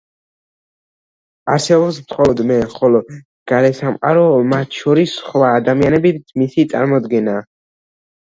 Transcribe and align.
არსებობს 1.55 1.99
მხოლოდ 2.05 2.39
„მე“, 2.51 2.55
ხოლო 2.71 3.01
გარესამყარო, 3.51 4.23
მათ 4.53 4.79
შორის 4.79 5.13
სხვა 5.19 5.53
ადამიანებიც, 5.61 6.35
მისი 6.43 6.65
წარმოდგენაა. 6.75 7.45